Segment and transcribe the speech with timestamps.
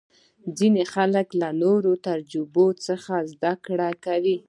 [0.57, 4.37] ځینې خلک له نورو تجربو څخه زده کړه کوي.